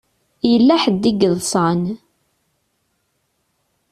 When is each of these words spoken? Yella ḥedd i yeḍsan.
Yella 0.49 0.75
ḥedd 0.83 1.03
i 1.11 1.13
yeḍsan. 1.13 1.81